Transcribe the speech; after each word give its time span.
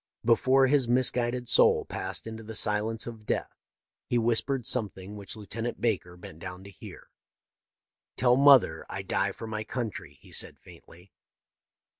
Before 0.25 0.65
his 0.65 0.87
misguided 0.87 1.47
soul 1.47 1.85
passed 1.85 2.25
into 2.25 2.41
the 2.41 2.55
silence 2.55 3.05
of 3.05 3.27
death 3.27 3.53
he 4.07 4.17
whispered 4.17 4.65
something 4.65 5.15
which 5.15 5.35
Lieutenant 5.35 5.79
Baker 5.79 6.17
bent 6.17 6.39
down 6.39 6.63
to 6.63 6.71
hear." 6.71 7.11
Tell 8.17 8.35
mother 8.35 8.83
I 8.89 9.03
die 9.03 9.31
for 9.31 9.45
my 9.45 9.63
country," 9.63 10.17
he 10.19 10.31
said, 10.31 10.57
faintly. 10.57 11.11